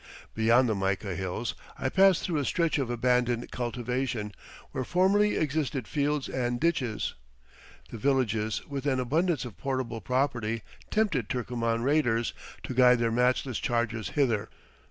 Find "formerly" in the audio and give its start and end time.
4.83-5.37